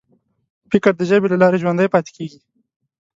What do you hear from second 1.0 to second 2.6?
ژبې له لارې ژوندی پاتې کېږي.